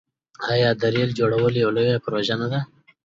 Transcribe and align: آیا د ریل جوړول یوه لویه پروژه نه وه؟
آیا 0.53 0.69
د 0.79 0.83
ریل 0.93 1.11
جوړول 1.19 1.53
یوه 1.61 1.73
لویه 1.77 2.01
پروژه 2.05 2.35
نه 2.41 2.45
وه؟ 2.51 2.61